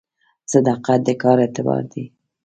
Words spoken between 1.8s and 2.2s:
دی